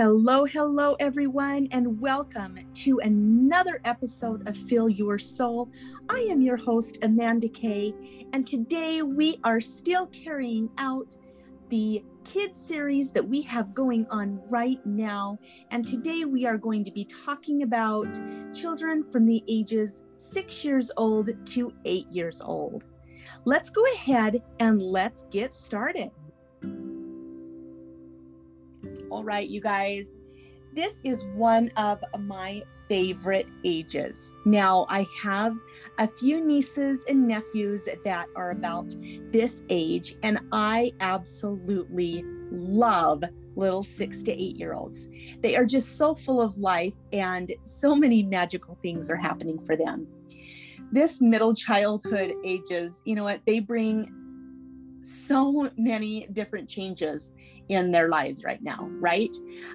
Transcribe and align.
Hello, 0.00 0.44
hello, 0.44 0.94
everyone, 1.00 1.66
and 1.72 2.00
welcome 2.00 2.56
to 2.72 3.00
another 3.00 3.80
episode 3.84 4.46
of 4.46 4.56
Feel 4.56 4.88
Your 4.88 5.18
Sole. 5.18 5.68
I 6.08 6.20
am 6.30 6.40
your 6.40 6.56
host, 6.56 6.98
Amanda 7.02 7.48
Kae, 7.48 7.92
and 8.32 8.46
today 8.46 9.02
we 9.02 9.40
are 9.42 9.58
still 9.58 10.06
carrying 10.06 10.70
out 10.78 11.16
the 11.68 12.04
kids 12.24 12.60
series 12.60 13.10
that 13.10 13.28
we 13.28 13.42
have 13.42 13.74
going 13.74 14.06
on 14.08 14.40
right 14.48 14.78
now. 14.86 15.36
And 15.72 15.84
today 15.84 16.24
we 16.24 16.46
are 16.46 16.58
going 16.58 16.84
to 16.84 16.92
be 16.92 17.04
talking 17.04 17.64
about 17.64 18.06
children 18.54 19.02
from 19.10 19.24
the 19.24 19.42
ages 19.48 20.04
six 20.16 20.64
years 20.64 20.92
old 20.96 21.30
to 21.44 21.72
eight 21.84 22.06
years 22.12 22.40
old. 22.40 22.84
Let's 23.44 23.68
go 23.68 23.84
ahead 23.94 24.44
and 24.60 24.80
let's 24.80 25.24
get 25.32 25.52
started. 25.52 26.12
All 29.10 29.24
right, 29.24 29.48
you 29.48 29.60
guys, 29.60 30.12
this 30.74 31.00
is 31.02 31.24
one 31.34 31.70
of 31.76 32.04
my 32.18 32.62
favorite 32.88 33.48
ages. 33.64 34.30
Now, 34.44 34.86
I 34.90 35.06
have 35.22 35.56
a 35.98 36.06
few 36.06 36.44
nieces 36.44 37.04
and 37.08 37.26
nephews 37.26 37.84
that 38.04 38.26
are 38.36 38.50
about 38.50 38.94
this 39.32 39.62
age, 39.70 40.16
and 40.22 40.38
I 40.52 40.92
absolutely 41.00 42.22
love 42.50 43.24
little 43.56 43.82
six 43.82 44.22
to 44.24 44.32
eight 44.32 44.56
year 44.56 44.74
olds. 44.74 45.08
They 45.40 45.56
are 45.56 45.64
just 45.64 45.96
so 45.96 46.14
full 46.14 46.40
of 46.40 46.56
life, 46.58 46.94
and 47.12 47.50
so 47.64 47.94
many 47.94 48.22
magical 48.22 48.78
things 48.82 49.08
are 49.08 49.16
happening 49.16 49.58
for 49.64 49.74
them. 49.74 50.06
This 50.92 51.20
middle 51.20 51.54
childhood 51.54 52.34
ages, 52.44 53.02
you 53.04 53.14
know 53.14 53.24
what, 53.24 53.40
they 53.46 53.60
bring 53.60 54.10
so 55.08 55.70
many 55.76 56.26
different 56.32 56.68
changes 56.68 57.32
in 57.68 57.90
their 57.92 58.08
lives 58.08 58.44
right 58.44 58.62
now, 58.62 58.88
right? 58.92 59.34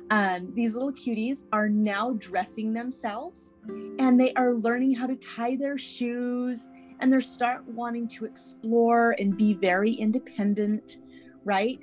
Um, 0.09 0.51
these 0.53 0.73
little 0.73 0.91
cuties 0.91 1.43
are 1.51 1.69
now 1.69 2.13
dressing 2.13 2.73
themselves 2.73 3.55
and 3.99 4.19
they 4.19 4.33
are 4.33 4.53
learning 4.53 4.95
how 4.95 5.07
to 5.07 5.15
tie 5.15 5.55
their 5.55 5.77
shoes 5.77 6.69
and 6.99 7.11
they're 7.11 7.21
start 7.21 7.67
wanting 7.67 8.07
to 8.07 8.25
explore 8.25 9.15
and 9.19 9.37
be 9.37 9.53
very 9.53 9.91
independent, 9.91 10.97
right? 11.43 11.79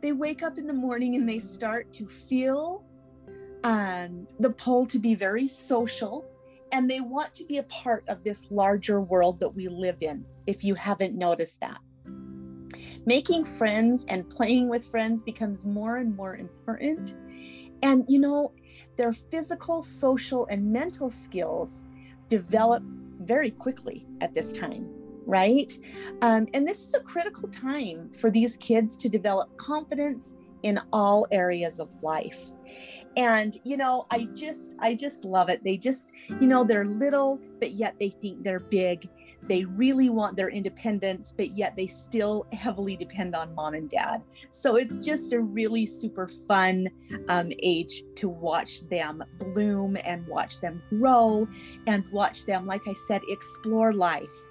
They 0.00 0.12
wake 0.12 0.42
up 0.42 0.58
in 0.58 0.66
the 0.66 0.72
morning 0.72 1.16
and 1.16 1.28
they 1.28 1.38
start 1.38 1.92
to 1.94 2.08
feel 2.08 2.84
um, 3.64 4.26
the 4.40 4.50
pull 4.50 4.86
to 4.86 4.98
be 4.98 5.14
very 5.14 5.46
social 5.46 6.24
and 6.72 6.90
they 6.90 7.00
want 7.00 7.34
to 7.34 7.44
be 7.44 7.58
a 7.58 7.62
part 7.64 8.04
of 8.08 8.24
this 8.24 8.46
larger 8.50 9.00
world 9.00 9.38
that 9.40 9.50
we 9.50 9.68
live 9.68 9.98
in, 10.00 10.24
if 10.46 10.64
you 10.64 10.74
haven't 10.74 11.14
noticed 11.14 11.60
that. 11.60 11.78
Making 13.06 13.44
friends 13.44 14.04
and 14.08 14.28
playing 14.28 14.68
with 14.68 14.86
friends 14.86 15.22
becomes 15.22 15.64
more 15.64 15.96
and 15.96 16.16
more 16.16 16.36
important. 16.36 17.16
And, 17.82 18.04
you 18.08 18.18
know, 18.20 18.52
their 18.96 19.12
physical, 19.12 19.82
social, 19.82 20.46
and 20.50 20.72
mental 20.72 21.10
skills 21.10 21.86
develop 22.28 22.82
very 23.20 23.50
quickly 23.50 24.06
at 24.20 24.34
this 24.34 24.52
time, 24.52 24.88
right? 25.26 25.72
Um, 26.22 26.46
and 26.54 26.66
this 26.66 26.80
is 26.80 26.94
a 26.94 27.00
critical 27.00 27.48
time 27.48 28.10
for 28.10 28.30
these 28.30 28.56
kids 28.56 28.96
to 28.98 29.08
develop 29.08 29.56
confidence 29.56 30.36
in 30.62 30.80
all 30.92 31.26
areas 31.30 31.80
of 31.80 31.90
life 32.02 32.52
and 33.16 33.58
you 33.64 33.76
know 33.76 34.06
i 34.10 34.24
just 34.34 34.74
i 34.78 34.94
just 34.94 35.24
love 35.24 35.48
it 35.48 35.62
they 35.64 35.76
just 35.76 36.12
you 36.40 36.46
know 36.46 36.64
they're 36.64 36.86
little 36.86 37.38
but 37.58 37.72
yet 37.72 37.94
they 37.98 38.08
think 38.08 38.42
they're 38.42 38.60
big 38.60 39.08
they 39.48 39.64
really 39.64 40.08
want 40.08 40.36
their 40.36 40.50
independence, 40.50 41.34
but 41.36 41.56
yet 41.56 41.74
they 41.76 41.86
still 41.86 42.46
heavily 42.52 42.96
depend 42.96 43.34
on 43.34 43.54
mom 43.54 43.74
and 43.74 43.90
dad. 43.90 44.22
So 44.50 44.76
it's 44.76 44.98
just 44.98 45.32
a 45.32 45.40
really 45.40 45.84
super 45.84 46.28
fun 46.28 46.88
um, 47.28 47.52
age 47.62 48.04
to 48.16 48.28
watch 48.28 48.88
them 48.88 49.22
bloom 49.38 49.96
and 50.04 50.26
watch 50.26 50.60
them 50.60 50.82
grow 50.90 51.48
and 51.86 52.04
watch 52.12 52.46
them, 52.46 52.66
like 52.66 52.82
I 52.86 52.94
said, 53.06 53.22
explore 53.28 53.92
life. 53.92 54.46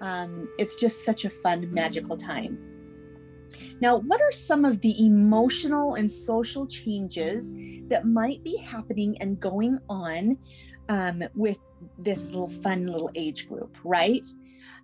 Um, 0.00 0.48
it's 0.58 0.76
just 0.76 1.04
such 1.04 1.24
a 1.24 1.30
fun, 1.30 1.72
magical 1.72 2.16
time. 2.16 2.58
Now, 3.80 3.98
what 3.98 4.20
are 4.20 4.32
some 4.32 4.64
of 4.64 4.80
the 4.80 5.04
emotional 5.04 5.94
and 5.94 6.10
social 6.10 6.66
changes 6.66 7.54
that 7.88 8.06
might 8.06 8.42
be 8.42 8.56
happening 8.56 9.16
and 9.20 9.38
going 9.40 9.78
on 9.88 10.38
um, 10.88 11.22
with 11.34 11.58
this 11.98 12.26
little 12.26 12.48
fun 12.48 12.86
little 12.86 13.10
age 13.14 13.48
group, 13.48 13.76
right? 13.84 14.26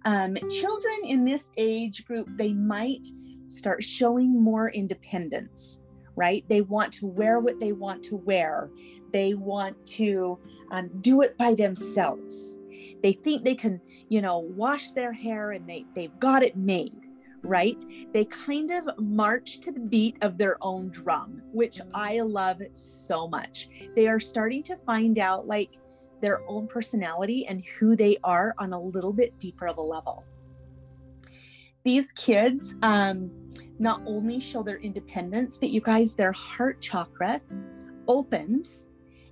Um, 0.05 0.37
children 0.51 1.01
in 1.05 1.25
this 1.25 1.51
age 1.57 2.05
group, 2.05 2.29
they 2.37 2.53
might 2.53 3.07
start 3.49 3.85
showing 3.85 4.43
more 4.43 4.71
independence, 4.71 5.81
right? 6.17 6.45
They 6.49 6.63
want 6.63 6.93
to 6.95 7.07
wear 7.07 7.41
what 7.41 7.61
they 7.61 7.73
want 7.73 8.03
to 8.05 8.17
wear, 8.17 8.71
they 9.13 9.35
want 9.35 9.85
to 9.87 10.39
um, 10.71 10.91
do 11.01 11.21
it 11.21 11.37
by 11.37 11.55
themselves. 11.55 12.59
They 13.03 13.13
think 13.13 13.45
they 13.45 13.55
can, 13.55 13.81
you 14.09 14.23
know, 14.23 14.39
wash 14.39 14.93
their 14.93 15.13
hair 15.13 15.53
and 15.53 15.69
they, 15.69 15.85
they've 15.95 16.19
got 16.19 16.43
it 16.43 16.57
made 16.57 16.93
right? 17.45 17.85
They 18.13 18.25
kind 18.27 18.71
of 18.71 18.89
march 18.99 19.61
to 19.61 19.73
the 19.73 19.81
beat 19.81 20.17
of 20.23 20.39
their 20.39 20.57
own 20.61 20.91
drum, 20.91 21.43
which 21.53 21.81
I 21.93 22.21
love 22.21 22.63
so 22.73 23.29
much. 23.29 23.69
They 23.97 24.07
are 24.07 24.21
starting 24.21 24.63
to 24.65 24.77
find 24.77 25.19
out 25.19 25.47
like 25.47 25.79
their 26.23 26.41
own 26.49 26.67
personality 26.67 27.47
and 27.47 27.63
who 27.79 27.95
they 27.95 28.17
are 28.25 28.55
on 28.59 28.73
a 28.73 28.81
little 28.81 29.13
bit 29.13 29.39
deeper 29.39 29.67
of 29.67 29.77
a 29.77 29.83
level. 29.83 30.25
These 31.85 32.13
kids 32.13 32.77
um, 32.83 33.31
not 33.79 34.01
only 34.07 34.41
show 34.41 34.63
their 34.63 34.79
independence, 34.79 35.59
but 35.59 35.69
you 35.71 35.81
guys, 35.81 36.15
their 36.15 36.33
heart 36.33 36.81
chakra 36.81 37.41
opens 38.09 38.87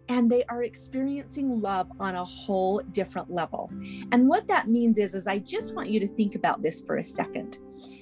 and 0.09 0.29
they 0.29 0.43
are 0.49 0.65
experiencing 0.65 1.61
love 1.61 1.89
on 2.01 2.17
a 2.17 2.25
whole 2.25 2.81
different 2.91 3.31
level. 3.31 3.71
And 4.11 4.29
what 4.29 4.49
that 4.49 4.69
means 4.69 4.99
is, 4.99 5.15
is 5.15 5.29
I 5.29 5.39
just 5.39 5.73
want 5.73 5.89
you 5.89 6.01
to 6.01 6.09
think 6.09 6.35
about 6.35 6.63
this 6.63 6.81
for 6.81 6.97
a 6.97 7.05
second. 7.05 7.59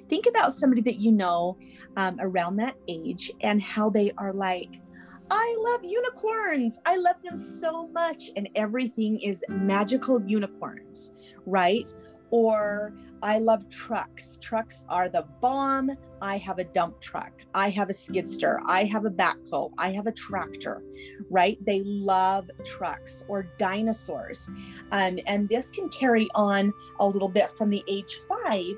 Think 0.08 0.24
about 0.26 0.54
somebody 0.54 0.80
that 0.82 0.96
you 0.96 1.12
know 1.12 1.58
um, 1.98 2.16
around 2.20 2.56
that 2.56 2.76
age 2.88 3.30
and 3.42 3.60
how 3.60 3.90
they 3.90 4.10
are 4.16 4.32
like, 4.32 4.80
I 5.30 5.56
love 5.60 5.84
unicorns. 5.84 6.80
I 6.86 6.96
love 6.96 7.16
them 7.22 7.36
so 7.36 7.88
much. 7.88 8.30
And 8.36 8.48
everything 8.54 9.20
is 9.20 9.44
magical 9.48 10.22
unicorns, 10.22 11.12
right? 11.46 11.92
Or 12.30 12.94
I 13.22 13.38
love 13.38 13.68
trucks. 13.68 14.38
Trucks 14.40 14.84
are 14.88 15.08
the 15.08 15.26
bomb. 15.40 15.90
I 16.20 16.36
have 16.38 16.58
a 16.58 16.64
dump 16.64 17.00
truck. 17.00 17.32
I 17.54 17.70
have 17.70 17.90
a 17.90 17.92
skidster. 17.92 18.58
I 18.66 18.84
have 18.84 19.04
a 19.04 19.10
backhoe. 19.10 19.70
I 19.78 19.92
have 19.92 20.06
a 20.06 20.12
tractor, 20.12 20.82
right? 21.30 21.58
They 21.64 21.82
love 21.84 22.50
trucks 22.64 23.24
or 23.28 23.44
dinosaurs. 23.58 24.48
Um, 24.92 25.18
and 25.26 25.48
this 25.48 25.70
can 25.70 25.88
carry 25.88 26.28
on 26.34 26.72
a 27.00 27.06
little 27.06 27.28
bit 27.28 27.50
from 27.50 27.70
the 27.70 27.82
age 27.88 28.20
five, 28.28 28.74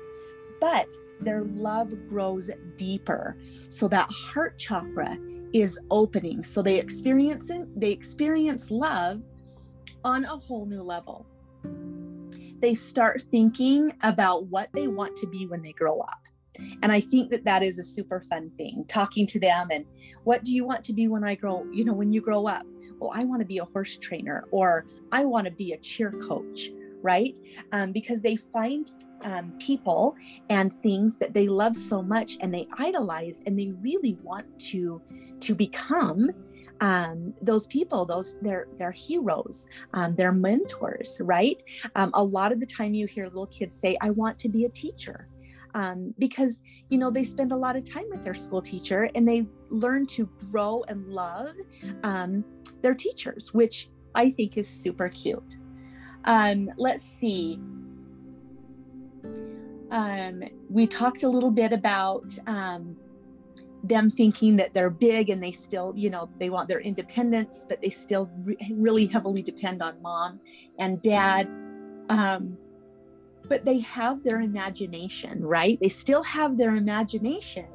but 0.59 0.87
their 1.19 1.43
love 1.43 1.93
grows 2.09 2.49
deeper. 2.77 3.37
So 3.69 3.87
that 3.89 4.09
heart 4.11 4.57
chakra 4.57 5.17
is 5.53 5.79
opening. 5.89 6.43
So 6.43 6.61
they 6.61 6.79
experience 6.79 7.49
it, 7.49 7.67
they 7.79 7.91
experience 7.91 8.71
love 8.71 9.21
on 10.03 10.25
a 10.25 10.37
whole 10.37 10.65
new 10.65 10.81
level. 10.81 11.25
They 12.59 12.75
start 12.75 13.23
thinking 13.31 13.93
about 14.03 14.47
what 14.47 14.69
they 14.73 14.87
want 14.87 15.15
to 15.17 15.27
be 15.27 15.47
when 15.47 15.61
they 15.61 15.71
grow 15.71 15.99
up. 15.99 16.19
And 16.83 16.91
I 16.91 16.99
think 16.99 17.31
that 17.31 17.43
that 17.45 17.63
is 17.63 17.79
a 17.79 17.83
super 17.83 18.21
fun 18.21 18.51
thing, 18.57 18.85
talking 18.87 19.25
to 19.27 19.39
them 19.39 19.69
and 19.71 19.85
what 20.25 20.43
do 20.43 20.53
you 20.53 20.65
want 20.65 20.83
to 20.85 20.93
be 20.93 21.07
when 21.07 21.23
I 21.23 21.35
grow, 21.35 21.65
you 21.71 21.83
know, 21.83 21.93
when 21.93 22.11
you 22.11 22.21
grow 22.21 22.45
up? 22.45 22.65
Well, 22.99 23.11
I 23.13 23.23
want 23.23 23.41
to 23.41 23.45
be 23.45 23.57
a 23.57 23.65
horse 23.65 23.97
trainer 23.97 24.45
or 24.51 24.85
I 25.11 25.25
want 25.25 25.45
to 25.45 25.51
be 25.51 25.71
a 25.71 25.77
cheer 25.77 26.11
coach, 26.11 26.69
right? 27.01 27.35
Um, 27.71 27.91
because 27.91 28.21
they 28.21 28.35
find 28.35 28.91
um, 29.23 29.53
people 29.59 30.15
and 30.49 30.73
things 30.81 31.17
that 31.17 31.33
they 31.33 31.47
love 31.47 31.75
so 31.75 32.01
much 32.01 32.37
and 32.41 32.53
they 32.53 32.67
idolize 32.77 33.41
and 33.45 33.57
they 33.57 33.71
really 33.81 34.17
want 34.23 34.45
to 34.59 35.01
to 35.39 35.55
become 35.55 36.29
um, 36.79 37.33
those 37.41 37.67
people 37.67 38.05
those 38.05 38.35
they're 38.41 38.67
they're 38.77 38.91
heroes 38.91 39.67
um, 39.93 40.15
they're 40.15 40.31
mentors 40.31 41.19
right? 41.23 41.61
Um, 41.95 42.11
a 42.13 42.23
lot 42.23 42.51
of 42.51 42.59
the 42.59 42.65
time 42.65 42.93
you 42.93 43.07
hear 43.07 43.25
little 43.25 43.47
kids 43.47 43.79
say 43.79 43.97
i 44.01 44.09
want 44.09 44.39
to 44.39 44.49
be 44.49 44.65
a 44.65 44.69
teacher 44.69 45.27
um, 45.73 46.13
because 46.19 46.61
you 46.89 46.97
know 46.97 47.09
they 47.09 47.23
spend 47.23 47.51
a 47.51 47.55
lot 47.55 47.75
of 47.75 47.85
time 47.85 48.05
with 48.09 48.23
their 48.23 48.33
school 48.33 48.61
teacher 48.61 49.09
and 49.15 49.27
they 49.27 49.47
learn 49.69 50.05
to 50.07 50.29
grow 50.51 50.83
and 50.87 51.07
love 51.07 51.51
um, 52.03 52.43
their 52.81 52.95
teachers 52.95 53.53
which 53.53 53.89
i 54.15 54.29
think 54.29 54.57
is 54.57 54.67
super 54.67 55.09
cute. 55.09 55.57
Um, 56.25 56.69
let's 56.77 57.01
see 57.01 57.59
um, 59.91 60.43
we 60.69 60.87
talked 60.87 61.23
a 61.23 61.29
little 61.29 61.51
bit 61.51 61.73
about 61.73 62.25
um, 62.47 62.95
them 63.83 64.09
thinking 64.09 64.55
that 64.55 64.73
they're 64.73 64.89
big 64.89 65.29
and 65.29 65.43
they 65.43 65.51
still, 65.51 65.93
you 65.95 66.09
know, 66.09 66.29
they 66.39 66.49
want 66.49 66.69
their 66.69 66.79
independence, 66.79 67.65
but 67.67 67.81
they 67.81 67.89
still 67.89 68.29
re- 68.43 68.57
really 68.73 69.05
heavily 69.05 69.41
depend 69.41 69.81
on 69.81 70.01
mom 70.01 70.39
and 70.79 71.01
dad. 71.01 71.47
Um, 72.09 72.57
but 73.49 73.65
they 73.65 73.79
have 73.79 74.23
their 74.23 74.39
imagination, 74.39 75.43
right? 75.43 75.77
They 75.81 75.89
still 75.89 76.23
have 76.23 76.57
their 76.57 76.75
imagination, 76.77 77.67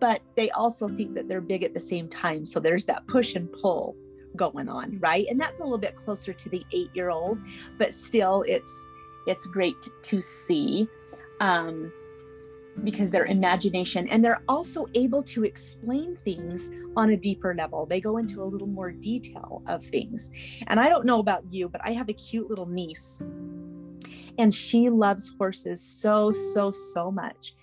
but 0.00 0.22
they 0.36 0.50
also 0.52 0.88
think 0.88 1.14
that 1.14 1.28
they're 1.28 1.42
big 1.42 1.64
at 1.64 1.74
the 1.74 1.80
same 1.80 2.08
time. 2.08 2.46
So 2.46 2.60
there's 2.60 2.86
that 2.86 3.06
push 3.06 3.34
and 3.34 3.52
pull 3.52 3.94
going 4.36 4.70
on, 4.70 4.98
right? 5.00 5.26
And 5.28 5.38
that's 5.38 5.60
a 5.60 5.64
little 5.64 5.76
bit 5.76 5.96
closer 5.96 6.32
to 6.32 6.48
the 6.48 6.64
eight 6.72 6.90
year 6.94 7.10
old, 7.10 7.38
but 7.78 7.92
still, 7.92 8.42
it's 8.48 8.86
it's 9.26 9.46
great 9.46 9.88
to 10.02 10.22
see. 10.22 10.88
Um, 11.40 11.92
because 12.82 13.10
their 13.10 13.26
imagination 13.26 14.08
and 14.08 14.24
they're 14.24 14.42
also 14.48 14.86
able 14.94 15.22
to 15.22 15.44
explain 15.44 16.16
things 16.24 16.72
on 16.96 17.10
a 17.10 17.16
deeper 17.16 17.54
level. 17.54 17.86
They 17.86 18.00
go 18.00 18.16
into 18.16 18.42
a 18.42 18.44
little 18.44 18.66
more 18.66 18.90
detail 18.90 19.62
of 19.68 19.84
things. 19.84 20.28
And 20.66 20.80
I 20.80 20.88
don't 20.88 21.06
know 21.06 21.20
about 21.20 21.44
you, 21.48 21.68
but 21.68 21.80
I 21.84 21.92
have 21.92 22.08
a 22.08 22.12
cute 22.12 22.50
little 22.50 22.66
niece 22.66 23.22
and 24.38 24.52
she 24.52 24.90
loves 24.90 25.32
horses 25.38 25.80
so, 25.80 26.32
so, 26.32 26.70
so 26.70 27.10
much 27.10 27.54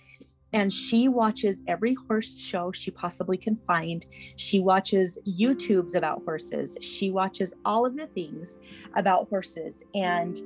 and 0.52 0.72
she 0.72 1.08
watches 1.08 1.62
every 1.66 1.94
horse 1.94 2.38
show 2.38 2.72
she 2.72 2.90
possibly 2.90 3.36
can 3.36 3.58
find. 3.66 4.06
She 4.36 4.60
watches 4.60 5.18
YouTubes 5.26 5.94
about 5.94 6.22
horses. 6.24 6.76
She 6.80 7.10
watches 7.10 7.54
all 7.64 7.86
of 7.86 7.96
the 7.96 8.06
things 8.08 8.58
about 8.94 9.28
horses. 9.28 9.82
And 9.94 10.38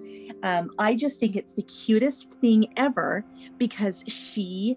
um, 0.42 0.70
I 0.78 0.94
just 0.94 1.20
think 1.20 1.36
it's 1.36 1.54
the 1.54 1.62
cutest 1.62 2.34
thing 2.34 2.72
ever 2.76 3.24
because 3.58 4.04
she 4.06 4.76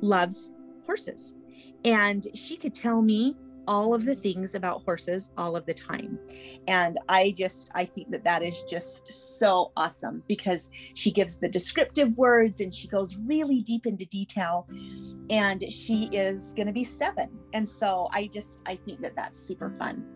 loves 0.00 0.50
horses. 0.84 1.34
And 1.84 2.26
she 2.34 2.56
could 2.56 2.74
tell 2.74 3.02
me 3.02 3.36
all 3.66 3.94
of 3.94 4.04
the 4.04 4.14
things 4.14 4.54
about 4.54 4.82
horses 4.84 5.30
all 5.36 5.56
of 5.56 5.66
the 5.66 5.74
time. 5.74 6.18
And 6.68 6.98
I 7.08 7.32
just, 7.36 7.70
I 7.74 7.84
think 7.84 8.10
that 8.10 8.24
that 8.24 8.42
is 8.42 8.62
just 8.64 9.12
so 9.38 9.72
awesome 9.76 10.22
because 10.28 10.70
she 10.94 11.10
gives 11.10 11.38
the 11.38 11.48
descriptive 11.48 12.16
words 12.16 12.60
and 12.60 12.74
she 12.74 12.88
goes 12.88 13.16
really 13.16 13.62
deep 13.62 13.86
into 13.86 14.06
detail. 14.06 14.68
And 15.30 15.64
she 15.72 16.08
is 16.12 16.52
going 16.54 16.66
to 16.66 16.72
be 16.72 16.84
seven. 16.84 17.28
And 17.52 17.68
so 17.68 18.08
I 18.12 18.28
just, 18.28 18.62
I 18.66 18.76
think 18.76 19.00
that 19.00 19.14
that's 19.16 19.38
super 19.38 19.70
fun 19.70 20.15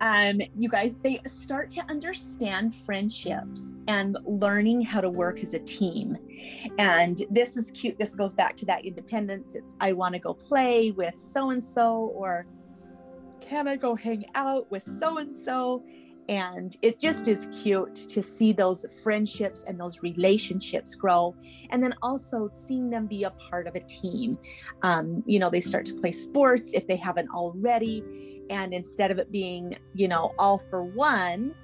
um, 0.00 0.40
you 0.56 0.68
guys, 0.68 0.96
they 0.96 1.20
start 1.26 1.70
to 1.70 1.82
understand 1.88 2.74
friendships 2.74 3.74
and 3.88 4.16
learning 4.24 4.80
how 4.80 5.00
to 5.00 5.10
work 5.10 5.40
as 5.40 5.54
a 5.54 5.58
team. 5.58 6.16
And 6.78 7.22
this 7.30 7.56
is 7.56 7.70
cute. 7.72 7.98
This 7.98 8.14
goes 8.14 8.32
back 8.32 8.56
to 8.56 8.66
that 8.66 8.84
independence. 8.84 9.54
It's, 9.54 9.74
I 9.80 9.92
want 9.92 10.14
to 10.14 10.20
go 10.20 10.34
play 10.34 10.92
with 10.92 11.18
so 11.18 11.50
and 11.50 11.62
so, 11.62 12.12
or 12.14 12.46
can 13.40 13.66
I 13.66 13.76
go 13.76 13.94
hang 13.94 14.26
out 14.34 14.70
with 14.70 14.84
so 15.00 15.18
and 15.18 15.34
so? 15.34 15.82
And 16.28 16.76
it 16.82 17.00
just 17.00 17.26
is 17.26 17.48
cute 17.62 17.94
to 17.94 18.22
see 18.22 18.52
those 18.52 18.84
friendships 19.02 19.64
and 19.66 19.80
those 19.80 20.02
relationships 20.02 20.94
grow. 20.94 21.34
And 21.70 21.82
then 21.82 21.94
also 22.02 22.50
seeing 22.52 22.90
them 22.90 23.06
be 23.06 23.24
a 23.24 23.30
part 23.30 23.66
of 23.66 23.74
a 23.74 23.80
team. 23.80 24.38
Um, 24.82 25.24
you 25.26 25.38
know, 25.38 25.48
they 25.48 25.62
start 25.62 25.86
to 25.86 25.94
play 25.94 26.12
sports 26.12 26.74
if 26.74 26.86
they 26.86 26.96
haven't 26.96 27.30
already 27.30 28.37
and 28.50 28.72
instead 28.72 29.10
of 29.10 29.18
it 29.18 29.30
being 29.30 29.76
you 29.94 30.08
know 30.08 30.34
all 30.38 30.58
for 30.58 30.82
one 30.82 31.54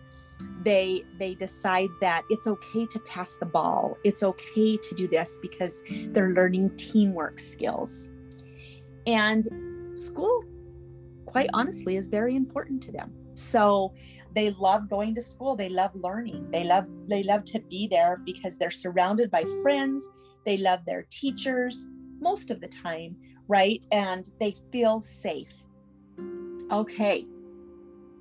they 0.62 1.04
they 1.19 1.34
decide 1.34 1.90
that 2.00 2.22
it's 2.31 2.46
okay 2.46 2.86
to 2.86 2.98
pass 3.00 3.36
the 3.36 3.46
ball. 3.46 3.96
It's 4.02 4.22
okay 4.22 4.76
to 4.76 4.94
do 4.94 5.06
this 5.06 5.38
because 5.40 5.82
they're 6.08 6.31
learning 6.31 6.76
teamwork 6.76 7.38
skills. 7.38 8.10
And 9.06 9.46
school 9.98 10.44
quite 11.26 11.50
honestly 11.52 11.96
is 11.96 12.08
very 12.08 12.34
important 12.34 12.82
to 12.84 12.92
them. 12.92 13.12
So 13.34 13.94
they 14.34 14.50
love 14.50 14.88
going 14.88 15.14
to 15.14 15.20
school. 15.20 15.54
They 15.54 15.69
love 15.69 15.92
learning. 15.94 16.50
They 16.50 16.64
love 16.64 16.86
they 17.06 17.22
love 17.22 17.44
to 17.46 17.60
be 17.60 17.86
there 17.88 18.20
because 18.25 18.56
they're 18.56 18.70
surrounded 18.70 19.31
by 19.31 19.44
friends. 19.62 20.08
They 20.44 20.56
love 20.56 20.81
their 20.86 21.06
teachers 21.10 21.88
most 22.20 22.50
of 22.50 22.60
the 22.60 22.69
time 22.69 23.16
right? 23.48 23.84
And 23.92 24.31
they 24.40 24.56
feel 24.72 25.02
safe 25.02 25.52
Okay. 26.70 27.26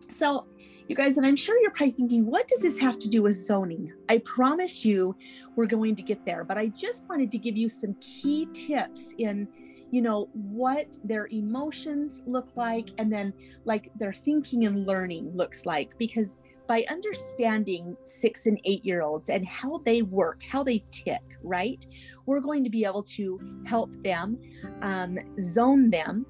So, 0.09 0.45
you 0.87 0.95
guys, 0.95 1.17
and 1.17 1.25
I'm 1.25 1.35
sure 1.35 1.59
you're 1.61 1.71
probably 1.71 1.91
thinking, 1.91 2.25
what 2.25 2.47
does 2.47 2.59
this 2.59 2.77
have 2.77 2.99
to 2.99 3.09
do 3.09 3.23
with 3.23 3.35
zoning? 3.35 3.93
I 4.09 4.17
promise 4.19 4.83
you 4.83 5.15
we're 5.55 5.65
going 5.65 5.95
to 5.95 6.03
get 6.03 6.25
there, 6.25 6.43
but 6.43 6.57
I 6.57 6.67
just 6.67 7.07
wanted 7.07 7.31
to 7.31 7.37
give 7.37 7.55
you 7.55 7.69
some 7.69 7.95
key 8.01 8.47
tips 8.53 9.15
in, 9.17 9.47
you 9.91 10.01
know, 10.01 10.29
what 10.33 10.97
their 11.05 11.27
emotions 11.31 12.21
look 12.25 12.57
like 12.57 12.89
and 12.97 13.11
then 13.11 13.33
like 13.63 13.91
their 13.97 14.11
thinking 14.11 14.65
and 14.65 14.85
learning 14.85 15.31
looks 15.33 15.65
like. 15.65 15.97
Because 15.97 16.37
by 16.67 16.83
understanding 16.89 17.95
six 18.03 18.45
and 18.45 18.59
eight 18.65 18.83
year 18.83 19.01
olds 19.03 19.29
and 19.29 19.47
how 19.47 19.77
they 19.85 20.01
work, 20.01 20.43
how 20.43 20.63
they 20.63 20.83
tick, 20.91 21.21
right? 21.43 21.85
We're 22.25 22.41
going 22.41 22.63
to 22.65 22.69
be 22.69 22.83
able 22.83 23.03
to 23.03 23.39
help 23.65 23.95
them 24.03 24.37
um, 24.81 25.17
zone 25.39 25.89
them 25.89 26.25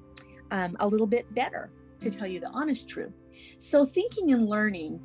um, 0.52 0.76
a 0.78 0.86
little 0.86 1.08
bit 1.08 1.32
better 1.34 1.72
to 2.04 2.10
tell 2.10 2.26
you 2.26 2.40
the 2.40 2.50
honest 2.50 2.88
truth. 2.88 3.12
So, 3.58 3.84
thinking 3.84 4.32
and 4.32 4.48
learning, 4.48 5.00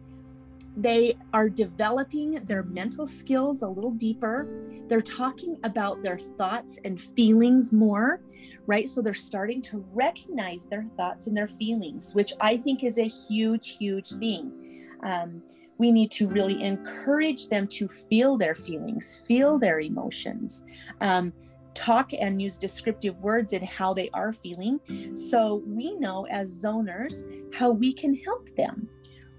they 0.78 1.16
are 1.34 1.50
developing 1.50 2.44
their 2.46 2.63
mental 2.63 3.07
skills 3.07 3.62
a 3.62 3.68
little 3.68 3.92
deeper. 3.92 4.48
They're 4.88 5.01
talking 5.01 5.57
about 5.63 6.04
their 6.04 6.19
thoughts 6.38 6.80
and 6.86 7.01
feelings 7.01 7.74
more, 7.74 8.22
right? 8.66 8.88
So, 8.88 9.01
they're 9.01 9.13
starting 9.13 9.62
to 9.63 9.86
recognize 9.94 10.66
their 10.66 10.86
thoughts 10.98 11.28
and 11.28 11.36
their 11.36 11.48
feelings, 11.48 12.13
which 12.13 12.34
I 12.40 12.57
think 12.57 12.84
is 12.84 12.98
a 12.98 13.07
huge, 13.07 13.78
huge 13.78 14.10
thing. 14.18 14.88
Um, 15.02 15.42
we 15.80 15.92
need 15.92 16.12
to 16.12 16.28
really 16.28 16.62
encourage 16.62 17.48
them 17.48 17.66
to 17.68 17.88
feel 17.88 18.38
their 18.38 18.54
feelings, 18.54 19.22
feel 19.25 19.57
their 19.57 19.80
emotions. 19.80 20.63
Um, 21.00 21.34
talk 21.80 22.12
and 22.14 22.42
use 22.42 22.58
descriptive 22.58 23.18
words 23.20 23.54
in 23.54 23.64
how 23.64 23.94
they 23.94 24.10
are 24.14 24.34
feeling. 24.34 24.80
So 25.16 25.64
we 25.66 25.96
know 25.96 26.26
as 26.30 26.64
zoners 26.64 27.24
how 27.54 27.72
we 27.72 27.94
can 27.94 28.14
help 28.16 28.54
them 28.56 28.90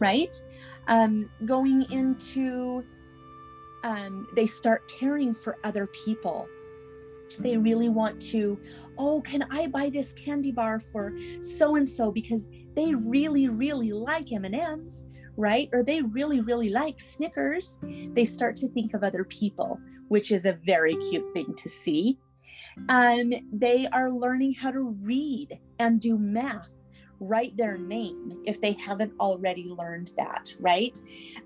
right? 0.00 0.34
Um, 0.88 1.30
going 1.44 1.84
into 1.92 2.82
um, 3.84 4.26
they 4.34 4.46
start 4.46 4.90
caring 4.90 5.32
for 5.32 5.56
other 5.62 5.86
people. 5.86 6.48
They 7.38 7.56
really 7.56 7.88
want 7.88 8.20
to 8.32 8.58
oh 8.98 9.20
can 9.20 9.44
i 9.50 9.68
buy 9.68 9.88
this 9.88 10.12
candy 10.14 10.50
bar 10.50 10.80
for 10.80 11.14
so 11.40 11.76
and 11.76 11.88
so 11.88 12.10
because 12.10 12.48
they 12.74 12.92
really 12.92 13.48
really 13.48 13.92
like 13.92 14.32
m&ms 14.32 15.06
right? 15.36 15.68
Or 15.72 15.84
they 15.84 16.02
really 16.02 16.40
really 16.40 16.70
like 16.70 17.00
snickers. 17.00 17.78
They 18.12 18.24
start 18.24 18.56
to 18.56 18.68
think 18.68 18.94
of 18.94 19.04
other 19.04 19.24
people 19.24 19.78
which 20.08 20.32
is 20.32 20.44
a 20.44 20.54
very 20.66 20.96
cute 20.96 21.32
thing 21.32 21.54
to 21.54 21.68
see. 21.68 22.18
Um, 22.88 23.32
they 23.52 23.86
are 23.88 24.10
learning 24.10 24.54
how 24.54 24.70
to 24.70 24.96
read 25.02 25.58
and 25.78 26.00
do 26.00 26.18
math. 26.18 26.68
Write 27.22 27.56
their 27.56 27.76
name 27.76 28.42
if 28.46 28.60
they 28.60 28.72
haven't 28.72 29.12
already 29.20 29.68
learned 29.68 30.12
that 30.16 30.54
right? 30.58 30.98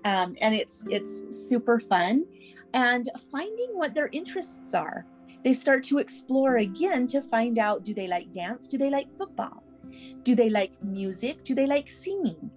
Um, 0.05 0.35
and 0.39 0.55
it's 0.55 0.85
it's 0.89 1.25
super 1.29 1.79
fun. 1.79 2.25
And 2.73 3.09
finding 3.31 3.69
what 3.73 3.93
their 3.93 4.09
interests 4.11 4.73
are. 4.73 5.05
They 5.43 5.53
start 5.53 5.83
to 5.85 5.99
explore 5.99 6.57
again 6.57 7.07
to 7.07 7.21
find 7.21 7.59
out 7.59 7.85
do 7.85 7.93
they 7.93 8.07
like 8.07 8.31
dance? 8.31 8.67
Do 8.67 8.77
they 8.77 8.89
like 8.89 9.15
football? 9.17 9.63
Do 10.23 10.35
they 10.35 10.49
like 10.49 10.81
music? 10.83 11.43
Do 11.43 11.55
they 11.55 11.67
like 11.67 11.89
singing? 11.89 12.49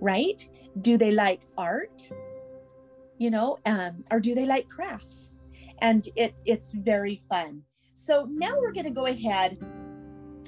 Right? 0.00 0.46
Do 0.80 0.98
they 0.98 1.12
like 1.12 1.42
art? 1.56 2.10
You 3.18 3.30
know 3.30 3.58
um, 3.66 4.04
or 4.10 4.20
do 4.20 4.34
they 4.34 4.46
like 4.46 4.68
crafts? 4.68 5.36
And 5.80 6.08
it 6.16 6.34
it's 6.44 6.72
very 6.72 7.22
fun. 7.28 7.62
So 8.00 8.28
now 8.30 8.56
we're 8.56 8.72
going 8.72 8.84
to 8.84 8.90
go 8.90 9.06
ahead, 9.06 9.58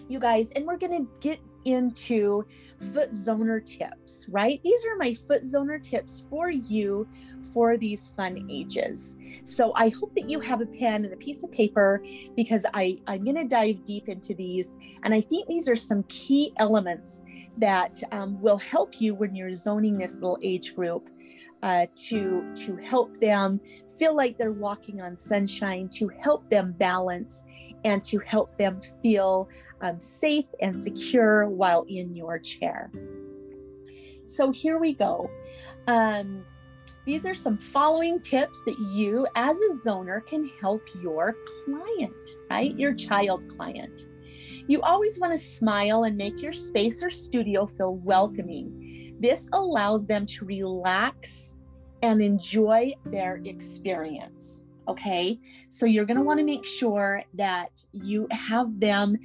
you 0.08 0.20
guys, 0.20 0.50
and 0.52 0.64
we're 0.64 0.78
going 0.78 1.04
to 1.04 1.10
get 1.18 1.40
into 1.64 2.46
foot 2.94 3.10
zoner 3.10 3.66
tips, 3.66 4.24
right? 4.28 4.60
These 4.62 4.86
are 4.86 4.96
my 4.96 5.12
foot 5.12 5.42
zoner 5.42 5.82
tips 5.82 6.24
for 6.30 6.48
you 6.48 7.08
for 7.52 7.76
these 7.76 8.12
fun 8.16 8.46
ages. 8.48 9.16
So 9.42 9.72
I 9.74 9.88
hope 9.88 10.14
that 10.14 10.30
you 10.30 10.38
have 10.38 10.60
a 10.60 10.66
pen 10.66 11.04
and 11.04 11.12
a 11.12 11.16
piece 11.16 11.42
of 11.42 11.50
paper 11.50 12.04
because 12.36 12.64
I, 12.72 12.98
I'm 13.08 13.24
going 13.24 13.36
to 13.36 13.44
dive 13.44 13.84
deep 13.84 14.08
into 14.08 14.32
these. 14.32 14.76
And 15.02 15.12
I 15.12 15.20
think 15.20 15.48
these 15.48 15.68
are 15.68 15.76
some 15.76 16.04
key 16.04 16.52
elements 16.56 17.20
that 17.58 18.00
um, 18.12 18.40
will 18.40 18.58
help 18.58 19.00
you 19.00 19.12
when 19.14 19.34
you're 19.34 19.52
zoning 19.52 19.98
this 19.98 20.14
little 20.14 20.38
age 20.40 20.76
group 20.76 21.10
uh, 21.62 21.86
to 21.94 22.52
to 22.54 22.76
help 22.76 23.16
them 23.18 23.60
feel 23.98 24.14
like 24.14 24.38
they're 24.38 24.52
walking 24.52 25.00
on 25.00 25.14
sunshine, 25.14 25.88
to 25.90 26.08
help 26.08 26.48
them 26.48 26.72
balance, 26.78 27.44
and 27.84 28.02
to 28.04 28.18
help 28.20 28.56
them 28.56 28.80
feel 29.02 29.48
um, 29.80 30.00
safe 30.00 30.46
and 30.60 30.78
secure 30.78 31.48
while 31.48 31.84
in 31.88 32.14
your 32.14 32.38
chair. 32.38 32.90
So 34.26 34.52
here 34.52 34.78
we 34.78 34.94
go. 34.94 35.30
Um, 35.86 36.44
these 37.06 37.26
are 37.26 37.34
some 37.34 37.58
following 37.58 38.20
tips 38.20 38.60
that 38.66 38.78
you, 38.78 39.26
as 39.34 39.60
a 39.60 39.88
zoner, 39.88 40.24
can 40.24 40.48
help 40.60 40.82
your 41.02 41.34
client, 41.64 42.30
right? 42.50 42.78
Your 42.78 42.94
child 42.94 43.48
client. 43.48 44.06
You 44.68 44.80
always 44.82 45.18
want 45.18 45.32
to 45.32 45.38
smile 45.38 46.04
and 46.04 46.16
make 46.16 46.40
your 46.40 46.52
space 46.52 47.02
or 47.02 47.10
studio 47.10 47.66
feel 47.66 47.96
welcoming. 47.96 48.79
This 49.20 49.48
allows 49.52 50.06
them 50.06 50.26
to 50.26 50.44
relax 50.44 51.56
and 52.02 52.22
enjoy 52.22 52.92
their 53.04 53.36
experience. 53.44 54.62
Okay. 54.88 55.38
So 55.68 55.86
you're 55.86 56.06
going 56.06 56.16
to 56.16 56.22
want 56.22 56.40
to 56.40 56.44
make 56.44 56.66
sure 56.66 57.22
that 57.34 57.84
you 57.92 58.26
have 58.30 58.80
them 58.80 59.16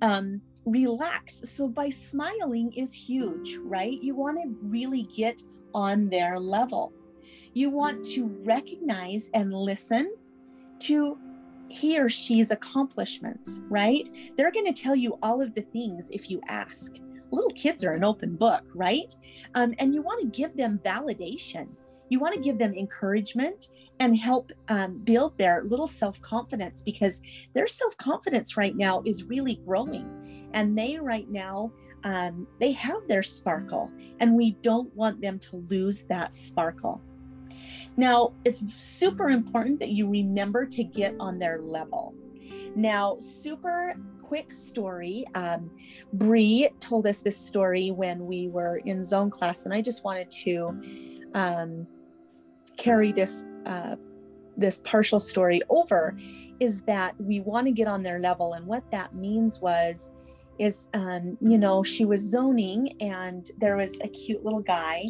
um, 0.00 0.40
relax. 0.64 1.42
So 1.44 1.68
by 1.68 1.90
smiling 1.90 2.72
is 2.74 2.94
huge, 2.94 3.58
right? 3.62 4.00
You 4.00 4.14
want 4.14 4.40
to 4.42 4.56
really 4.62 5.02
get 5.02 5.42
on 5.74 6.08
their 6.08 6.38
level. 6.38 6.92
You 7.52 7.70
want 7.70 8.04
to 8.06 8.26
recognize 8.44 9.30
and 9.34 9.52
listen 9.52 10.14
to 10.80 11.18
he 11.68 12.00
or 12.00 12.08
she's 12.08 12.50
accomplishments, 12.50 13.60
right? 13.68 14.08
They're 14.36 14.50
going 14.50 14.72
to 14.72 14.82
tell 14.82 14.96
you 14.96 15.18
all 15.22 15.40
of 15.40 15.54
the 15.54 15.62
things 15.62 16.08
if 16.10 16.30
you 16.30 16.40
ask. 16.48 16.96
Little 17.30 17.50
kids 17.50 17.84
are 17.84 17.92
an 17.92 18.04
open 18.04 18.36
book, 18.36 18.62
right? 18.74 19.14
Um, 19.54 19.74
and 19.78 19.94
you 19.94 20.02
want 20.02 20.20
to 20.22 20.40
give 20.40 20.56
them 20.56 20.80
validation. 20.84 21.68
You 22.08 22.18
want 22.18 22.34
to 22.34 22.40
give 22.40 22.58
them 22.58 22.74
encouragement 22.74 23.68
and 24.00 24.16
help 24.16 24.50
um, 24.68 24.98
build 24.98 25.38
their 25.38 25.62
little 25.64 25.86
self 25.86 26.20
confidence 26.20 26.82
because 26.82 27.22
their 27.54 27.68
self 27.68 27.96
confidence 27.96 28.56
right 28.56 28.76
now 28.76 29.02
is 29.06 29.24
really 29.24 29.60
growing. 29.64 30.48
And 30.52 30.76
they, 30.76 30.96
right 30.98 31.30
now, 31.30 31.72
um, 32.02 32.46
they 32.58 32.72
have 32.72 33.06
their 33.06 33.22
sparkle, 33.22 33.92
and 34.18 34.34
we 34.34 34.52
don't 34.62 34.94
want 34.96 35.20
them 35.20 35.38
to 35.38 35.56
lose 35.56 36.02
that 36.08 36.34
sparkle. 36.34 37.00
Now, 37.96 38.32
it's 38.44 38.62
super 38.82 39.28
important 39.28 39.78
that 39.80 39.90
you 39.90 40.10
remember 40.10 40.64
to 40.66 40.82
get 40.82 41.14
on 41.20 41.38
their 41.38 41.60
level. 41.60 42.14
Now, 42.74 43.16
super 43.18 43.94
quick 44.22 44.52
story. 44.52 45.24
Um, 45.34 45.70
Bree 46.12 46.68
told 46.78 47.06
us 47.06 47.20
this 47.20 47.36
story 47.36 47.90
when 47.90 48.26
we 48.26 48.48
were 48.48 48.76
in 48.84 49.02
zone 49.02 49.30
class, 49.30 49.64
and 49.64 49.74
I 49.74 49.80
just 49.80 50.04
wanted 50.04 50.30
to 50.30 50.80
um, 51.34 51.86
carry 52.76 53.12
this 53.12 53.44
uh, 53.66 53.96
this 54.56 54.80
partial 54.84 55.20
story 55.20 55.60
over. 55.68 56.16
Is 56.60 56.82
that 56.82 57.18
we 57.18 57.40
want 57.40 57.66
to 57.66 57.72
get 57.72 57.88
on 57.88 58.02
their 58.02 58.18
level, 58.18 58.52
and 58.52 58.66
what 58.66 58.88
that 58.90 59.14
means 59.14 59.60
was 59.60 60.10
is 60.58 60.88
um, 60.94 61.38
you 61.40 61.58
know 61.58 61.82
she 61.82 62.04
was 62.04 62.20
zoning, 62.20 62.94
and 63.00 63.50
there 63.58 63.76
was 63.76 64.00
a 64.00 64.08
cute 64.08 64.44
little 64.44 64.60
guy 64.60 65.06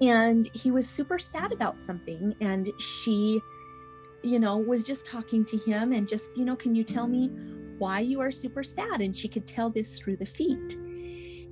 and 0.00 0.50
he 0.54 0.70
was 0.70 0.88
super 0.88 1.18
sad 1.18 1.52
about 1.52 1.78
something 1.78 2.34
and 2.40 2.70
she 2.78 3.40
you 4.24 4.38
know 4.38 4.56
was 4.56 4.84
just 4.84 5.06
talking 5.06 5.44
to 5.44 5.56
him 5.58 5.92
and 5.92 6.08
just 6.08 6.30
you 6.36 6.44
know 6.44 6.56
can 6.56 6.74
you 6.74 6.84
tell 6.84 7.06
me 7.06 7.28
why 7.78 8.00
you 8.00 8.20
are 8.20 8.30
super 8.30 8.62
sad? 8.62 9.00
And 9.00 9.14
she 9.14 9.28
could 9.28 9.46
tell 9.46 9.68
this 9.68 9.98
through 9.98 10.16
the 10.16 10.26
feet. 10.26 10.78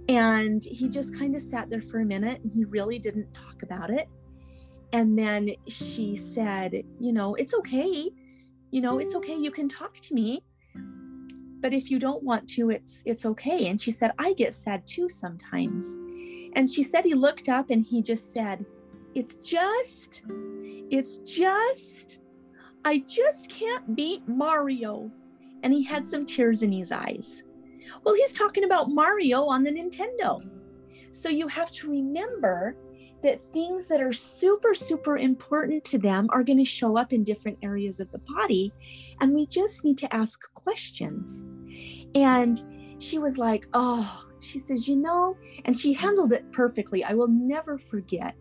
And 0.08 0.62
he 0.64 0.88
just 0.88 1.16
kind 1.18 1.34
of 1.34 1.42
sat 1.42 1.68
there 1.68 1.80
for 1.80 2.00
a 2.00 2.04
minute 2.04 2.40
and 2.42 2.52
he 2.52 2.64
really 2.64 2.98
didn't 2.98 3.32
talk 3.32 3.62
about 3.62 3.90
it. 3.90 4.08
And 4.92 5.18
then 5.18 5.50
she 5.66 6.16
said 6.16 6.82
you 7.00 7.12
know 7.12 7.34
it's 7.34 7.54
okay. 7.54 8.10
You 8.70 8.80
know 8.80 8.98
it's 8.98 9.14
okay. 9.14 9.34
You 9.34 9.50
can 9.50 9.68
talk 9.68 9.98
to 10.00 10.14
me 10.14 10.42
but 11.60 11.72
if 11.72 11.92
you 11.92 12.00
don't 12.00 12.24
want 12.24 12.48
to 12.48 12.70
it's 12.70 13.02
it's 13.06 13.24
okay. 13.26 13.68
And 13.68 13.80
she 13.80 13.90
said 13.90 14.12
i 14.18 14.32
get 14.32 14.54
sad 14.54 14.86
too 14.86 15.08
sometimes. 15.08 15.98
And 16.54 16.68
she 16.70 16.82
said 16.82 17.04
he 17.04 17.14
looked 17.14 17.48
up 17.48 17.70
and 17.70 17.84
he 17.84 18.02
just 18.02 18.32
said, 18.32 18.64
It's 19.14 19.36
just, 19.36 20.24
it's 20.90 21.18
just, 21.18 22.18
I 22.84 23.04
just 23.06 23.48
can't 23.48 23.94
beat 23.94 24.26
Mario. 24.28 25.10
And 25.62 25.72
he 25.72 25.84
had 25.84 26.08
some 26.08 26.26
tears 26.26 26.62
in 26.62 26.72
his 26.72 26.90
eyes. 26.90 27.44
Well, 28.04 28.14
he's 28.14 28.32
talking 28.32 28.64
about 28.64 28.90
Mario 28.90 29.44
on 29.44 29.62
the 29.62 29.70
Nintendo. 29.70 30.40
So 31.10 31.28
you 31.28 31.46
have 31.48 31.70
to 31.72 31.90
remember 31.90 32.76
that 33.22 33.42
things 33.42 33.86
that 33.86 34.00
are 34.00 34.12
super, 34.12 34.74
super 34.74 35.18
important 35.18 35.84
to 35.84 35.98
them 35.98 36.26
are 36.30 36.42
going 36.42 36.58
to 36.58 36.64
show 36.64 36.98
up 36.98 37.12
in 37.12 37.22
different 37.22 37.58
areas 37.62 38.00
of 38.00 38.10
the 38.10 38.18
body. 38.18 38.72
And 39.20 39.32
we 39.32 39.46
just 39.46 39.84
need 39.84 39.98
to 39.98 40.12
ask 40.12 40.40
questions. 40.54 41.46
And 42.14 42.96
she 42.98 43.18
was 43.18 43.38
like, 43.38 43.68
Oh, 43.74 44.26
she 44.40 44.58
says, 44.58 44.88
You 44.88 44.96
know, 44.96 45.36
and 45.64 45.78
she 45.78 45.92
handled 45.92 46.32
it 46.32 46.50
perfectly. 46.52 47.04
I 47.04 47.14
will 47.14 47.28
never 47.28 47.78
forget. 47.78 48.34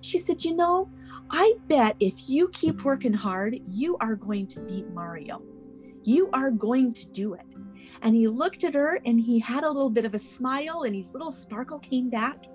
She 0.00 0.18
said, 0.18 0.44
You 0.44 0.56
know, 0.56 0.90
I 1.30 1.54
bet 1.68 1.96
if 2.00 2.28
you 2.28 2.48
keep 2.48 2.84
working 2.84 3.12
hard, 3.12 3.58
you 3.70 3.96
are 4.00 4.14
going 4.14 4.46
to 4.48 4.60
beat 4.60 4.88
Mario. 4.90 5.42
You 6.04 6.30
are 6.32 6.50
going 6.50 6.92
to 6.94 7.08
do 7.10 7.34
it. 7.34 7.46
And 8.02 8.14
he 8.14 8.28
looked 8.28 8.64
at 8.64 8.74
her 8.74 9.00
and 9.04 9.20
he 9.20 9.38
had 9.38 9.64
a 9.64 9.70
little 9.70 9.90
bit 9.90 10.04
of 10.04 10.14
a 10.14 10.18
smile 10.18 10.82
and 10.82 10.94
his 10.94 11.12
little 11.12 11.32
sparkle 11.32 11.78
came 11.78 12.08
back. 12.08 12.46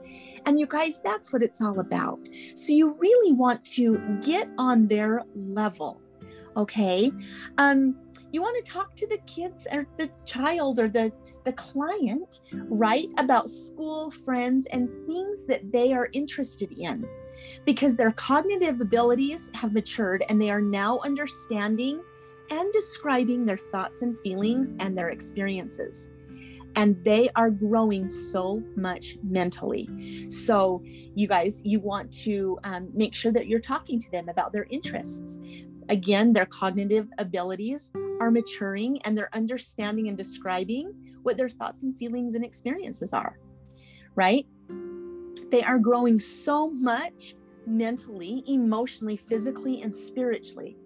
And 0.45 0.59
you 0.59 0.65
guys, 0.65 0.99
that's 1.03 1.33
what 1.33 1.43
it's 1.43 1.61
all 1.61 1.79
about. 1.79 2.27
So 2.55 2.73
you 2.73 2.95
really 2.99 3.33
want 3.33 3.63
to 3.65 4.19
get 4.21 4.49
on 4.57 4.87
their 4.87 5.23
level. 5.35 6.01
Okay. 6.55 7.11
Um, 7.57 7.95
you 8.33 8.41
want 8.41 8.65
to 8.65 8.71
talk 8.71 8.95
to 8.95 9.07
the 9.07 9.19
kids 9.27 9.67
or 9.71 9.85
the 9.97 10.09
child 10.25 10.79
or 10.79 10.89
the, 10.89 11.11
the 11.45 11.53
client, 11.53 12.41
right, 12.51 13.07
about 13.17 13.49
school, 13.49 14.09
friends, 14.09 14.65
and 14.71 14.89
things 15.07 15.45
that 15.45 15.71
they 15.71 15.93
are 15.93 16.09
interested 16.13 16.71
in 16.71 17.07
because 17.63 17.95
their 17.95 18.11
cognitive 18.11 18.81
abilities 18.81 19.51
have 19.53 19.71
matured 19.71 20.23
and 20.29 20.41
they 20.41 20.49
are 20.49 20.61
now 20.61 20.99
understanding 21.05 22.01
and 22.49 22.73
describing 22.73 23.45
their 23.45 23.57
thoughts 23.57 24.01
and 24.01 24.17
feelings 24.19 24.75
and 24.79 24.97
their 24.97 25.09
experiences. 25.09 26.09
And 26.75 27.01
they 27.03 27.29
are 27.35 27.51
growing 27.51 28.09
so 28.09 28.63
much 28.75 29.17
mentally. 29.21 29.87
So, 30.29 30.81
you 31.13 31.27
guys, 31.27 31.61
you 31.63 31.79
want 31.79 32.11
to 32.23 32.57
um, 32.63 32.89
make 32.93 33.13
sure 33.13 33.31
that 33.31 33.45
you're 33.45 33.59
talking 33.59 33.99
to 33.99 34.11
them 34.11 34.27
about 34.27 34.51
their 34.51 34.65
interests. 34.71 35.39
Again, 35.89 36.33
their 36.33 36.45
cognitive 36.45 37.07
abilities 37.17 37.91
are 38.19 38.31
maturing 38.31 39.01
and 39.03 39.17
they're 39.17 39.33
understanding 39.33 40.07
and 40.07 40.17
describing 40.17 40.93
what 41.23 41.37
their 41.37 41.49
thoughts 41.49 41.83
and 41.83 41.97
feelings 41.97 42.35
and 42.35 42.45
experiences 42.45 43.13
are, 43.13 43.39
right? 44.15 44.45
They 45.51 45.63
are 45.63 45.77
growing 45.77 46.19
so 46.19 46.69
much 46.71 47.35
mentally, 47.65 48.43
emotionally, 48.47 49.17
physically, 49.17 49.81
and 49.81 49.93
spiritually. 49.93 50.77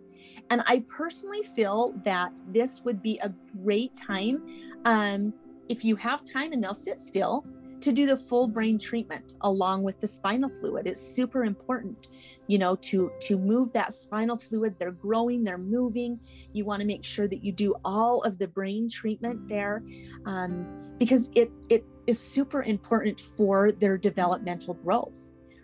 And 0.49 0.61
I 0.65 0.83
personally 0.87 1.43
feel 1.43 1.93
that 2.03 2.41
this 2.49 2.81
would 2.83 3.01
be 3.01 3.19
a 3.19 3.33
great 3.63 3.95
time 3.95 4.45
um, 4.85 5.33
if 5.69 5.83
you 5.83 5.95
have 5.97 6.23
time 6.23 6.53
and 6.53 6.63
they'll 6.63 6.73
sit 6.73 6.99
still 6.99 7.45
to 7.81 7.91
do 7.91 8.05
the 8.05 8.17
full 8.17 8.47
brain 8.47 8.79
treatment 8.79 9.35
along 9.41 9.83
with 9.83 9.99
the 9.99 10.07
spinal 10.07 10.49
fluid. 10.49 10.87
It's 10.87 11.01
super 11.01 11.45
important 11.45 12.09
you 12.47 12.57
know 12.57 12.75
to 12.75 13.11
to 13.21 13.37
move 13.37 13.71
that 13.73 13.93
spinal 13.93 14.37
fluid. 14.37 14.75
They're 14.79 14.91
growing 14.91 15.43
they're 15.43 15.57
moving. 15.57 16.19
You 16.53 16.65
want 16.65 16.81
to 16.81 16.87
make 16.87 17.03
sure 17.03 17.27
that 17.27 17.43
you 17.43 17.51
do 17.51 17.75
all 17.85 18.21
of 18.23 18.37
the 18.37 18.47
brain 18.47 18.89
treatment 18.89 19.47
there 19.47 19.83
um, 20.25 20.77
because 20.97 21.29
it 21.35 21.51
it 21.69 21.85
is 22.07 22.19
super 22.19 22.63
important 22.63 23.19
for 23.19 23.71
their 23.71 23.97
developmental 23.97 24.73
growth 24.75 25.19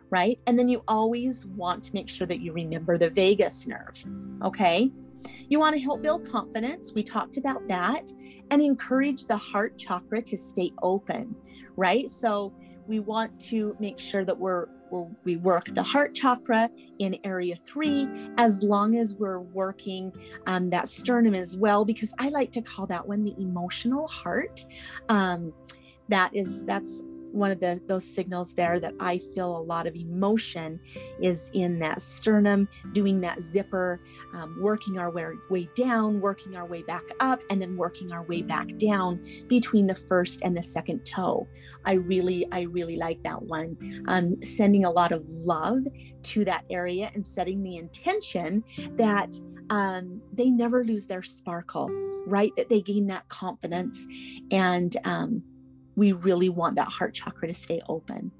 right? 0.10 0.39
And 0.46 0.60
then 0.60 0.70
you 0.70 0.84
always 0.88 1.48
want 1.48 1.82
to 1.86 1.93
make 1.96 2.08
sure 2.08 2.27
that 2.27 2.39
you 2.39 2.53
remember 2.53 3.00
the 3.00 3.10
vagus 3.10 3.65
nerve 3.65 4.03
okay 4.43 4.91
you 5.50 5.60
want 5.60 5.75
to 5.75 5.82
help 5.82 6.01
build 6.01 6.30
confidence. 6.30 6.94
We 6.94 7.03
talked 7.03 7.38
about 7.38 7.68
that 7.68 8.12
and 8.51 8.62
encourage 8.62 9.25
the 9.25 9.38
heart 9.38 9.77
chakra 9.77 10.22
to 10.22 10.38
stay 10.38 10.72
open, 10.82 11.36
right? 11.75 12.10
So 12.10 12.53
we 12.88 13.00
want 13.00 13.39
to 13.39 13.75
make 13.80 14.00
sure 14.00 14.25
that 14.25 14.38
we're, 14.38 14.68
we 15.24 15.38
work 15.38 15.65
the 15.74 15.84
heart 15.84 16.13
chakra 16.13 16.70
in 17.00 17.18
area 17.24 17.56
three 17.65 18.08
as 18.38 18.62
long 18.62 18.98
as 18.98 19.15
we're 19.15 19.39
working 19.39 20.13
um, 20.46 20.70
that 20.70 20.88
sternum 20.88 21.34
as 21.34 21.58
well 21.58 21.84
because 21.84 22.13
i 22.20 22.30
like 22.30 22.51
to 22.51 22.62
call 22.62 22.86
that 22.86 23.08
one 23.08 23.24
the 23.24 23.34
emotional 23.39 24.08
heart 24.08 24.63
um, 25.10 25.51
that 26.10 26.30
is 26.36 26.63
that's 26.65 27.01
one 27.34 27.52
of 27.52 27.60
the 27.60 27.82
those 27.88 28.06
signals 28.06 28.54
there 28.54 28.80
that 28.80 28.94
I 29.00 29.18
feel 29.18 29.58
a 29.58 29.63
lot 29.63 29.88
of 29.88 29.96
emotion 29.96 30.80
is 31.20 31.50
in 31.54 31.80
that 31.80 32.02
sternum, 32.02 32.68
doing 32.92 33.20
that 33.22 33.42
zipper, 33.42 34.00
um, 34.34 34.56
working 34.62 35.00
our 35.00 35.12
way, 35.12 35.25
way 35.50 35.68
down, 35.75 36.22
working 36.22 36.56
our 36.56 36.66
way 36.66 36.84
back 36.84 37.04
up, 37.20 37.42
and 37.50 37.62
then 37.62 37.75
working 37.75 38.12
our 38.12 38.24
way 38.24 38.42
back 38.44 38.78
down 38.78 39.24
between 39.48 39.88
the 39.88 39.96
first 39.96 40.42
and 40.44 40.56
the 40.56 40.63
second 40.63 41.06
toe. 41.06 41.48
I 41.86 41.94
really, 41.94 42.46
I 42.52 42.62
really 42.62 42.98
like 42.98 43.22
that 43.24 43.42
one. 43.42 43.78
Um, 44.08 44.42
sending 44.44 44.86
a 44.86 44.92
lot 44.92 45.12
of 45.12 45.28
love 45.30 45.86
to 46.24 46.46
that 46.46 46.66
area 46.70 47.12
and 47.16 47.25
setting 47.25 47.63
the 47.63 47.78
intention 47.78 48.63
that 48.96 49.36
um, 49.70 50.22
they 50.32 50.50
never 50.50 50.84
lose 50.84 51.08
their 51.08 51.24
sparkle, 51.24 51.90
right? 52.28 52.52
That 52.58 52.70
they 52.70 52.82
gain 52.82 53.08
that 53.08 53.28
confidence 53.30 54.06
and 54.52 54.96
um, 55.04 55.44
we 55.95 56.12
really 56.12 56.50
want 56.50 56.75
that 56.75 56.88
heart 56.88 57.13
chakra 57.13 57.47
to 57.47 57.53
stay 57.53 57.81
open. 57.88 58.31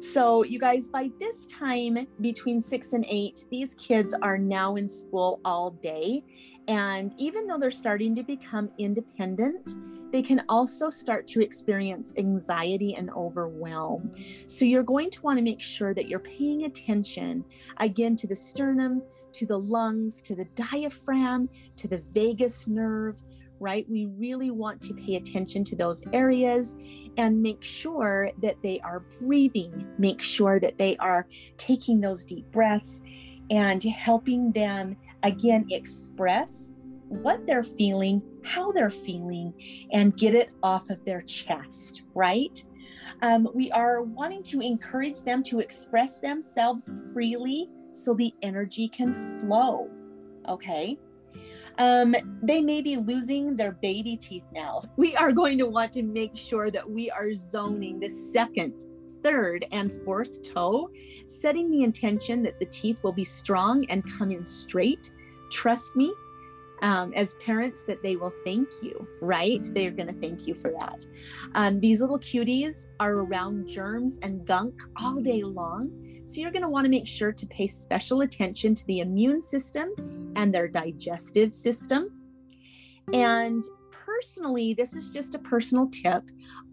So, 0.00 0.44
you 0.44 0.58
guys, 0.58 0.88
by 0.88 1.10
this 1.20 1.44
time 1.44 2.06
between 2.22 2.58
six 2.62 2.94
and 2.94 3.04
eight, 3.06 3.44
these 3.50 3.74
kids 3.74 4.14
are 4.14 4.38
now 4.38 4.76
in 4.76 4.88
school 4.88 5.40
all 5.44 5.72
day. 5.72 6.24
And 6.68 7.12
even 7.18 7.46
though 7.46 7.58
they're 7.58 7.70
starting 7.70 8.14
to 8.14 8.22
become 8.22 8.70
independent, 8.78 9.76
they 10.10 10.22
can 10.22 10.42
also 10.48 10.88
start 10.88 11.26
to 11.28 11.42
experience 11.42 12.14
anxiety 12.16 12.94
and 12.94 13.10
overwhelm. 13.10 14.14
So, 14.46 14.64
you're 14.64 14.82
going 14.82 15.10
to 15.10 15.20
want 15.20 15.36
to 15.36 15.44
make 15.44 15.60
sure 15.60 15.92
that 15.92 16.08
you're 16.08 16.18
paying 16.18 16.64
attention 16.64 17.44
again 17.76 18.16
to 18.16 18.26
the 18.26 18.36
sternum, 18.36 19.02
to 19.32 19.44
the 19.44 19.58
lungs, 19.58 20.22
to 20.22 20.34
the 20.34 20.46
diaphragm, 20.54 21.50
to 21.76 21.88
the 21.88 22.02
vagus 22.12 22.66
nerve, 22.66 23.20
right? 23.60 23.86
We 23.88 24.06
really 24.06 24.50
want 24.50 24.80
to 24.82 24.94
pay 24.94 25.16
attention 25.16 25.62
to 25.64 25.76
those 25.76 26.02
areas 26.12 26.74
and 27.16 27.42
make 27.42 27.62
sure 27.62 28.30
that 28.42 28.56
they 28.62 28.80
are 28.80 29.04
breathing, 29.20 29.86
make 29.98 30.22
sure 30.22 30.58
that 30.58 30.78
they 30.78 30.96
are 30.96 31.28
taking 31.58 32.00
those 32.00 32.24
deep 32.24 32.50
breaths 32.50 33.02
and 33.50 33.82
helping 33.84 34.50
them 34.52 34.96
again 35.22 35.66
express 35.70 36.72
what 37.08 37.44
they're 37.44 37.64
feeling, 37.64 38.22
how 38.44 38.72
they're 38.72 38.90
feeling, 38.90 39.52
and 39.92 40.16
get 40.16 40.34
it 40.34 40.52
off 40.62 40.88
of 40.90 41.04
their 41.04 41.22
chest, 41.22 42.02
right? 42.14 42.64
Um, 43.22 43.48
we 43.54 43.70
are 43.72 44.02
wanting 44.02 44.42
to 44.44 44.60
encourage 44.60 45.22
them 45.22 45.42
to 45.44 45.58
express 45.58 46.20
themselves 46.20 46.90
freely 47.12 47.68
so 47.90 48.14
the 48.14 48.32
energy 48.42 48.88
can 48.88 49.38
flow. 49.40 49.90
Okay. 50.48 50.96
Um, 51.78 52.14
they 52.42 52.60
may 52.60 52.82
be 52.82 52.96
losing 52.96 53.56
their 53.56 53.72
baby 53.72 54.16
teeth 54.16 54.44
now. 54.52 54.80
We 54.96 55.16
are 55.16 55.32
going 55.32 55.58
to 55.58 55.66
want 55.66 55.92
to 55.94 56.02
make 56.02 56.36
sure 56.36 56.70
that 56.70 56.88
we 56.88 57.10
are 57.10 57.34
zoning 57.34 58.00
the 58.00 58.08
second, 58.08 58.84
third, 59.22 59.66
and 59.72 59.92
fourth 60.04 60.42
toe, 60.42 60.90
setting 61.26 61.70
the 61.70 61.82
intention 61.82 62.42
that 62.42 62.58
the 62.58 62.66
teeth 62.66 63.02
will 63.02 63.12
be 63.12 63.24
strong 63.24 63.86
and 63.88 64.04
come 64.18 64.30
in 64.30 64.44
straight. 64.44 65.12
Trust 65.50 65.96
me, 65.96 66.12
um, 66.82 67.12
as 67.14 67.34
parents 67.34 67.82
that 67.82 68.02
they 68.02 68.16
will 68.16 68.32
thank 68.44 68.68
you, 68.82 69.06
right? 69.20 69.66
They're 69.74 69.90
going 69.90 70.08
to 70.08 70.20
thank 70.20 70.46
you 70.46 70.54
for 70.54 70.70
that. 70.78 71.06
Um, 71.54 71.80
these 71.80 72.00
little 72.00 72.18
cuties 72.18 72.88
are 72.98 73.20
around 73.20 73.68
germs 73.68 74.18
and 74.22 74.46
gunk 74.46 74.74
all 75.00 75.20
day 75.20 75.42
long. 75.42 75.90
So 76.24 76.40
you're 76.40 76.52
going 76.52 76.62
to 76.62 76.68
want 76.68 76.84
to 76.84 76.90
make 76.90 77.06
sure 77.06 77.32
to 77.32 77.46
pay 77.46 77.66
special 77.66 78.20
attention 78.20 78.74
to 78.74 78.86
the 78.86 79.00
immune 79.00 79.42
system 79.42 79.90
and 80.36 80.54
their 80.54 80.68
digestive 80.68 81.54
system. 81.54 82.08
And 83.12 83.62
personally, 83.90 84.74
this 84.74 84.94
is 84.94 85.10
just 85.10 85.34
a 85.34 85.38
personal 85.38 85.88
tip. 85.88 86.22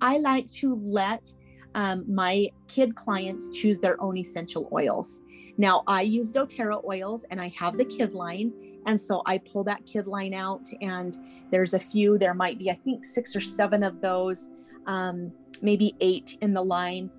I 0.02 0.18
like 0.18 0.50
to 0.54 0.76
let 0.76 1.34
um, 1.76 2.06
my 2.08 2.48
kid 2.68 2.96
clients 2.96 3.50
choose 3.50 3.80
their 3.80 4.02
own 4.02 4.18
essential 4.18 4.70
oils. 4.72 5.22
Now, 5.58 5.84
I 5.88 6.02
use 6.02 6.32
doTERRA 6.32 6.84
oils 6.86 7.26
and 7.32 7.42
I 7.42 7.50
have 7.50 7.78
the 7.78 7.86
kid 7.86 8.14
line. 8.14 8.54
And 8.86 9.00
so 9.00 9.22
I 9.26 9.38
pull 9.40 9.64
that 9.66 9.86
kid 9.86 10.08
line 10.08 10.34
out, 10.34 10.66
and 10.80 11.18
there's 11.52 11.74
a 11.74 11.80
few, 11.80 12.18
there 12.18 12.34
might 12.34 12.58
be, 12.58 12.72
I 12.72 12.76
think, 12.76 13.04
six 13.04 13.36
or 13.36 13.42
seven 13.42 13.84
of 13.84 14.00
those, 14.00 14.50
um, 14.86 15.34
maybe 15.62 15.94
eight 16.00 16.38
in 16.40 16.54
the 16.54 16.64
line. 16.64 17.10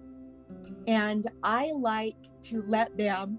And 0.87 1.27
I 1.43 1.73
like 1.75 2.17
to 2.45 2.65
let 2.67 2.97
them 2.97 3.39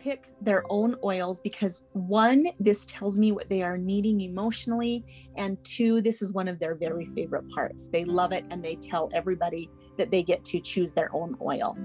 pick 0.00 0.32
their 0.40 0.64
own 0.70 0.96
oils 1.04 1.40
because 1.40 1.84
one, 1.92 2.46
this 2.58 2.86
tells 2.86 3.18
me 3.18 3.32
what 3.32 3.48
they 3.48 3.62
are 3.62 3.78
needing 3.78 4.22
emotionally, 4.22 5.04
and 5.36 5.62
two, 5.62 6.00
this 6.00 6.22
is 6.22 6.32
one 6.32 6.48
of 6.48 6.58
their 6.58 6.74
very 6.74 7.06
favorite 7.14 7.48
parts. 7.50 7.88
They 7.88 8.04
love 8.04 8.32
it 8.32 8.44
and 8.50 8.64
they 8.64 8.76
tell 8.76 9.10
everybody 9.12 9.70
that 9.98 10.10
they 10.10 10.22
get 10.22 10.44
to 10.46 10.60
choose 10.60 10.92
their 10.92 11.14
own 11.14 11.36
oil. 11.40 11.76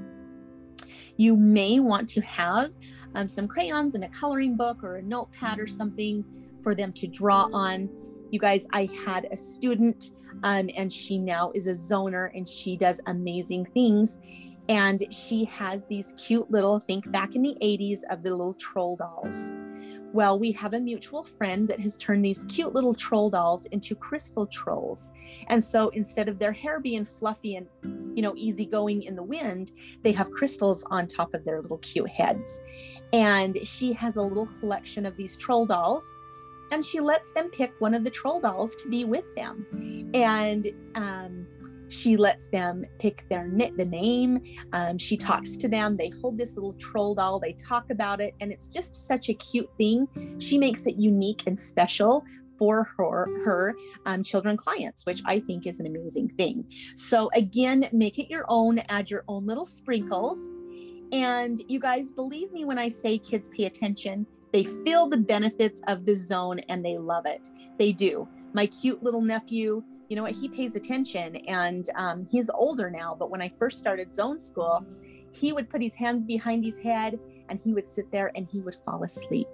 You 1.17 1.36
may 1.36 1.79
want 1.79 2.10
to 2.10 2.22
have 2.22 2.72
um, 3.15 3.27
some 3.27 3.48
crayons 3.48 3.95
and 3.95 4.03
a 4.03 4.10
coloring 4.10 4.55
book 4.55 4.84
or 4.84 4.98
a 4.98 5.01
notepad 5.01 5.60
or 5.60 5.67
something 5.67 6.24
for 6.62 6.74
them 6.74 6.91
to 6.93 7.07
draw 7.07 7.50
on. 7.53 7.89
You 8.31 8.39
guys, 8.39 8.65
I 8.74 8.89
had 9.05 9.27
a 9.31 9.38
student 9.38 10.12
um, 10.43 10.69
and 10.75 10.91
she 10.91 11.17
now 11.17 11.51
is 11.55 11.67
a 11.67 11.72
zoner 11.72 12.29
and 12.36 12.48
she 12.48 12.75
does 12.75 13.00
amazing 13.07 13.65
things. 13.65 14.17
And 14.67 15.05
she 15.13 15.45
has 15.45 15.86
these 15.86 16.13
cute 16.17 16.50
little, 16.50 16.79
think 16.79 17.12
back 17.12 17.36
in 17.36 17.41
the 17.41 17.55
80s 17.62 18.00
of 18.10 18.24
the 18.24 18.31
little 18.31 18.55
troll 18.55 18.95
dolls. 18.95 19.53
Well, 20.15 20.39
we 20.39 20.53
have 20.53 20.74
a 20.74 20.79
mutual 20.79 21.24
friend 21.24 21.67
that 21.67 21.79
has 21.81 21.98
turned 21.98 22.24
these 22.24 22.45
cute 22.45 22.74
little 22.74 22.93
troll 22.93 23.29
dolls 23.29 23.65
into 23.67 23.95
crystal 23.95 24.47
trolls. 24.47 25.12
And 25.47 25.62
so 25.62 25.89
instead 25.89 26.30
of 26.30 26.39
their 26.39 26.54
hair 26.54 26.80
being 26.80 27.04
fluffy 27.04 27.58
and, 27.58 27.67
you 28.15 28.21
know, 28.21 28.34
easygoing 28.38 29.04
in 29.04 29.17
the 29.17 29.23
wind, 29.23 29.73
they 30.04 30.13
have 30.13 30.32
crystals 30.32 30.86
on 30.89 31.08
top 31.08 31.34
of 31.34 31.43
their 31.43 31.62
little 31.62 31.80
cute 31.80 32.10
heads. 32.10 32.62
And 33.12 33.60
she 33.67 33.91
has 33.91 34.15
a 34.15 34.21
little 34.21 34.47
collection 34.47 35.06
of 35.06 35.17
these 35.17 35.36
troll 35.36 35.65
dolls 35.65 36.13
and 36.71 36.84
she 36.84 37.01
lets 37.01 37.34
them 37.34 37.49
pick 37.49 37.73
one 37.80 37.93
of 37.93 38.06
the 38.06 38.10
troll 38.10 38.39
dolls 38.39 38.75
to 38.78 38.89
be 38.89 39.04
with 39.04 39.25
them. 39.36 39.65
And, 40.13 40.67
um, 40.95 41.45
she 41.89 42.17
lets 42.17 42.50
them 42.50 42.86
pick 43.00 43.28
their 43.30 43.48
knit, 43.48 43.78
the 43.78 43.86
name 43.86 44.41
um, 44.74 44.98
she 44.98 45.17
talks 45.17 45.56
to 45.58 45.67
them 45.67 45.98
they 45.98 46.10
hold 46.21 46.38
this 46.38 46.56
little 46.56 46.74
troll 46.74 47.15
doll 47.15 47.39
they 47.39 47.54
talk 47.54 47.89
about 47.89 48.21
it 48.21 48.34
and 48.41 48.52
it's 48.52 48.67
just 48.67 48.95
such 48.95 49.30
a 49.30 49.34
cute 49.34 49.69
thing. 49.78 50.08
She 50.39 50.58
makes 50.58 50.86
it 50.86 50.95
unique 50.95 51.43
and 51.48 51.60
special 51.60 52.24
for 52.58 52.84
her 52.98 53.28
her 53.43 53.76
um, 54.06 54.24
children 54.24 54.56
clients 54.56 55.06
which 55.06 55.21
i 55.26 55.39
think 55.39 55.67
is 55.67 55.80
an 55.80 55.86
amazing 55.86 56.30
thing. 56.38 56.65
So 56.95 57.30
again 57.36 57.89
make 57.91 58.17
it 58.19 58.30
your 58.30 58.45
own 58.48 58.80
add 58.89 59.10
your 59.10 59.24
own 59.28 59.45
little 59.45 59.65
sprinkles. 59.65 60.52
And 61.12 61.62
you 61.67 61.80
guys 61.80 62.12
believe 62.12 62.52
me 62.52 62.65
when 62.65 62.80
i 62.80 62.88
say 62.88 63.17
kids 63.17 63.50
pay 63.50 63.65
attention. 63.65 64.26
They 64.54 64.63
feel 64.63 65.10
the 65.10 65.17
benefits 65.17 65.82
of 65.88 66.06
the 66.06 66.15
zone 66.15 66.60
and 66.69 66.84
they 66.84 66.98
love 66.98 67.26
it. 67.26 67.50
They 67.78 67.91
do. 67.91 68.28
My 68.54 68.67
cute 68.67 69.04
little 69.04 69.21
nephew 69.21 69.84
you 70.10 70.15
know 70.15 70.24
what 70.24 70.34
he 70.34 70.48
pays 70.48 70.76
attention 70.76 71.36
and 71.48 71.89
um, 71.96 72.26
he's 72.26 72.50
older 72.50 72.89
now 72.89 73.15
but 73.18 73.30
when 73.30 73.41
i 73.41 73.52
first 73.58 73.80
started 73.80 74.13
zone 74.13 74.39
school 74.39 74.86
he 75.36 75.52
would 75.52 75.70
put 75.70 75.82
his 75.82 75.94
hands 75.94 76.24
behind 76.24 76.63
his 76.63 76.78
head 76.78 77.20
and 77.50 77.60
he 77.63 77.74
would 77.74 77.88
sit 77.88 78.12
there 78.12 78.32
and 78.36 78.48
he 78.52 78.60
would 78.62 78.76
fall 78.76 79.04
asleep. 79.04 79.48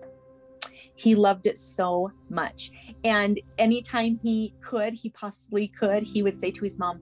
He 0.96 1.16
loved 1.16 1.48
it 1.48 1.58
so 1.58 2.12
much. 2.30 2.72
And 3.04 3.40
anytime 3.58 4.20
he 4.22 4.54
could 4.62 4.94
he 4.94 5.10
possibly 5.10 5.68
could 5.68 6.04
he 6.04 6.22
would 6.22 6.36
say 6.36 6.52
to 6.52 6.64
his 6.64 6.78
mom 6.78 7.02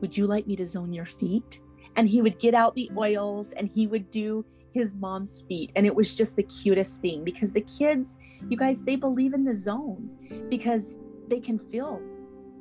would 0.00 0.16
you 0.16 0.26
like 0.26 0.46
me 0.46 0.56
to 0.56 0.64
zone 0.64 0.92
your 0.92 1.04
feet? 1.04 1.60
And 1.96 2.08
he 2.08 2.22
would 2.22 2.38
get 2.38 2.54
out 2.54 2.74
the 2.74 2.90
oils 2.96 3.52
and 3.52 3.68
he 3.68 3.86
would 3.86 4.10
do 4.10 4.46
his 4.72 4.94
mom's 4.94 5.42
feet. 5.48 5.72
And 5.76 5.84
it 5.84 5.94
was 5.94 6.16
just 6.16 6.36
the 6.36 6.44
cutest 6.44 7.02
thing 7.02 7.24
because 7.24 7.52
the 7.52 7.60
kids 7.62 8.16
you 8.48 8.56
guys 8.56 8.82
they 8.82 8.96
believe 8.96 9.34
in 9.34 9.44
the 9.44 9.54
zone 9.54 10.08
because 10.48 10.98
they 11.28 11.40
can 11.40 11.58
feel 11.58 12.00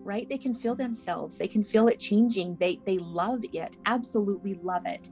right? 0.10 0.28
They 0.28 0.40
can 0.40 0.56
feel 0.56 0.74
themselves. 0.74 1.38
They 1.38 1.48
can 1.48 1.64
feel 1.64 1.88
it 1.88 2.00
changing. 2.00 2.58
They 2.60 2.80
they 2.86 2.98
love 2.98 3.42
it 3.54 3.78
absolutely 3.86 4.56
love 4.64 4.86
it. 4.86 5.12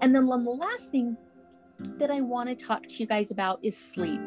And 0.00 0.14
then 0.14 0.26
the 0.26 0.36
last 0.36 0.90
thing 0.90 1.16
that 1.98 2.10
i 2.10 2.22
want 2.22 2.48
to 2.48 2.54
talk 2.54 2.82
to 2.84 2.94
you 3.00 3.06
guys 3.06 3.30
about 3.32 3.58
is 3.62 3.76
sleep. 3.76 4.20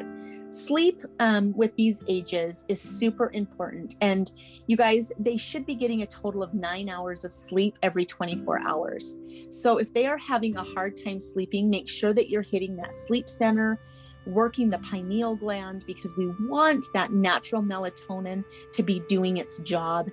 Sleep 0.50 1.02
um, 1.20 1.52
with 1.56 1.74
these 1.76 2.02
ages 2.08 2.64
is 2.68 2.80
super 2.80 3.30
important. 3.32 3.94
And 4.00 4.32
you 4.66 4.76
guys 4.76 5.10
they 5.18 5.36
should 5.36 5.64
be 5.64 5.74
getting 5.74 6.02
a 6.02 6.06
total 6.06 6.42
of 6.42 6.52
nine 6.52 6.88
hours 6.88 7.24
of 7.24 7.32
sleep 7.32 7.78
every 7.82 8.04
24 8.04 8.60
hours. 8.60 9.16
So 9.50 9.78
if 9.78 9.92
they 9.94 10.06
are 10.06 10.18
having 10.18 10.56
a 10.56 10.62
hard 10.62 11.00
time 11.02 11.20
sleeping 11.20 11.70
make 11.70 11.88
sure 11.88 12.12
that 12.12 12.28
you're 12.28 12.42
hitting 12.42 12.76
that 12.76 12.92
sleep 12.92 13.28
center 13.28 13.80
working 14.26 14.70
the 14.70 14.78
pineal 14.78 15.36
gland 15.36 15.84
because 15.86 16.16
we 16.16 16.28
want 16.48 16.86
that 16.94 17.12
natural 17.12 17.62
melatonin 17.62 18.44
to 18.72 18.82
be 18.82 19.00
doing 19.08 19.38
its 19.38 19.58
job. 19.58 20.10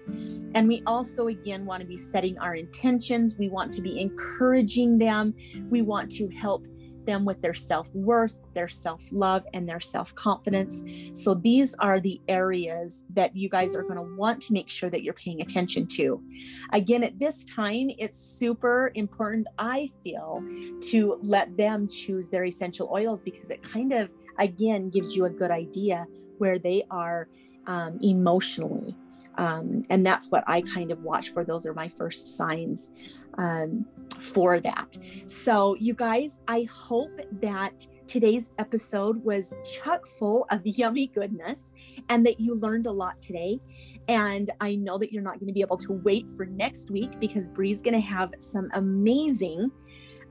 And 0.55 0.67
we 0.67 0.83
also, 0.85 1.27
again, 1.27 1.65
want 1.65 1.81
to 1.81 1.87
be 1.87 1.97
setting 1.97 2.37
our 2.39 2.55
intentions. 2.55 3.37
We 3.37 3.49
want 3.49 3.73
to 3.73 3.81
be 3.81 3.99
encouraging 3.99 4.97
them. 4.97 5.33
We 5.69 5.81
want 5.81 6.11
to 6.13 6.27
help 6.29 6.65
them 7.07 7.25
with 7.25 7.41
their 7.41 7.55
self 7.55 7.89
worth, 7.95 8.37
their 8.53 8.67
self 8.67 9.01
love, 9.11 9.43
and 9.55 9.67
their 9.67 9.79
self 9.79 10.13
confidence. 10.13 10.83
So, 11.13 11.33
these 11.33 11.73
are 11.79 11.99
the 11.99 12.21
areas 12.27 13.03
that 13.15 13.35
you 13.35 13.49
guys 13.49 13.75
are 13.75 13.81
going 13.81 13.95
to 13.95 14.15
want 14.15 14.39
to 14.43 14.53
make 14.53 14.69
sure 14.69 14.91
that 14.91 15.01
you're 15.01 15.15
paying 15.15 15.41
attention 15.41 15.87
to. 15.87 16.21
Again, 16.73 17.03
at 17.03 17.17
this 17.17 17.43
time, 17.45 17.89
it's 17.97 18.19
super 18.19 18.91
important, 18.93 19.47
I 19.57 19.89
feel, 20.03 20.43
to 20.91 21.17
let 21.23 21.57
them 21.57 21.87
choose 21.87 22.29
their 22.29 22.45
essential 22.45 22.89
oils 22.93 23.23
because 23.23 23.49
it 23.49 23.63
kind 23.63 23.93
of, 23.93 24.13
again, 24.37 24.91
gives 24.91 25.15
you 25.15 25.25
a 25.25 25.29
good 25.31 25.49
idea 25.49 26.05
where 26.37 26.59
they 26.59 26.83
are 26.91 27.27
um, 27.65 27.97
emotionally. 28.03 28.95
Um, 29.37 29.83
and 29.89 30.05
that's 30.05 30.31
what 30.31 30.43
I 30.47 30.61
kind 30.61 30.91
of 30.91 31.03
watch 31.03 31.31
for. 31.31 31.43
Those 31.43 31.65
are 31.65 31.73
my 31.73 31.87
first 31.87 32.27
signs 32.27 32.89
um, 33.37 33.85
for 34.21 34.59
that. 34.59 34.97
So, 35.25 35.75
you 35.75 35.93
guys, 35.93 36.41
I 36.47 36.67
hope 36.71 37.19
that 37.41 37.85
today's 38.07 38.51
episode 38.57 39.23
was 39.23 39.53
chock 39.69 40.07
full 40.07 40.45
of 40.49 40.61
yummy 40.65 41.07
goodness 41.07 41.73
and 42.09 42.25
that 42.25 42.39
you 42.39 42.55
learned 42.55 42.87
a 42.87 42.91
lot 42.91 43.21
today. 43.21 43.59
And 44.07 44.51
I 44.61 44.75
know 44.75 44.97
that 44.97 45.11
you're 45.11 45.23
not 45.23 45.39
going 45.39 45.47
to 45.47 45.53
be 45.53 45.61
able 45.61 45.77
to 45.77 45.93
wait 45.93 46.29
for 46.31 46.45
next 46.45 46.89
week 46.89 47.19
because 47.19 47.49
Bree's 47.49 47.81
going 47.81 47.93
to 47.93 47.99
have 47.99 48.33
some 48.37 48.69
amazing, 48.73 49.69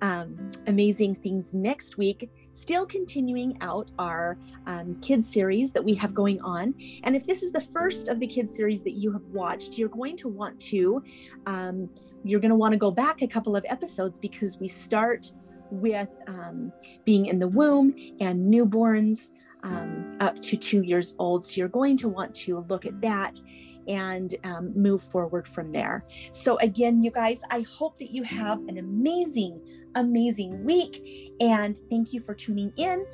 um, 0.01 0.51
amazing 0.67 1.17
things 1.17 1.53
next 1.53 1.99
week 1.99 2.31
still 2.57 2.87
continuing 2.87 3.59
out 3.61 3.91
our 3.99 4.39
um, 4.67 4.99
kids 5.01 5.31
series 5.31 5.73
that 5.73 5.85
we 5.85 5.95
have 5.95 6.15
going 6.15 6.41
on. 6.41 6.75
And 7.05 7.15
if 7.15 7.27
this 7.27 7.43
is 7.43 7.53
the 7.53 7.61
first 7.61 8.09
of 8.09 8.19
the 8.19 8.27
kids 8.27 8.55
series 8.55 8.83
that 8.85 8.93
you 8.93 9.13
have 9.13 9.25
watched, 9.25 9.77
you're 9.77 9.91
going 9.91 10.17
to 10.17 10.29
want 10.29 10.59
to, 10.61 11.03
um, 11.45 11.91
you're 12.29 12.41
going 12.41 12.51
to 12.51 12.57
want 12.57 12.73
to 12.73 12.79
go 12.79 12.91
back 12.91 13.23
a 13.23 13.27
couple 13.27 13.57
of 13.57 13.65
episodes 13.69 14.19
because 14.19 14.59
we 14.59 14.69
start 14.69 15.33
with 15.71 16.09
um, 16.27 16.73
being 17.05 17.27
in 17.27 17.39
the 17.39 17.49
womb 17.49 17.95
and 18.21 18.53
newborns 18.53 19.31
um, 19.63 20.17
up 20.21 20.41
to 20.41 20.57
two 20.57 20.83
years 20.83 21.15
old. 21.19 21.45
So 21.45 21.59
you're 21.59 21.69
going 21.69 21.97
to 21.99 22.09
want 22.09 22.35
to 22.37 22.61
look 22.69 22.87
at 22.87 23.01
that 23.01 23.41
and 23.89 24.35
um, 24.45 24.73
move 24.75 25.03
forward 25.03 25.47
from 25.47 25.71
there. 25.71 26.05
So, 26.33 26.59
again, 26.59 27.03
you 27.03 27.11
guys, 27.11 27.43
I 27.51 27.61
hope 27.61 27.99
that 27.99 28.11
you 28.11 28.23
have 28.25 28.61
an 28.69 28.79
amazing, 28.79 29.61
amazing 29.95 30.65
week. 30.65 31.33
And 31.41 31.79
thank 31.91 32.13
you 32.13 32.21
for 32.21 32.35
tuning 32.35 32.73
in. 32.77 33.07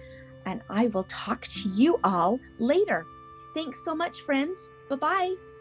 And 0.47 0.63
I 0.71 0.89
will 0.89 1.05
talk 1.05 1.43
to 1.43 1.69
you 1.69 2.01
all 2.05 2.41
later. 2.59 3.07
Thanks 3.55 3.85
so 3.85 3.95
much, 3.95 4.21
friends. 4.23 4.71
Bye 4.89 4.97
bye. 4.97 5.52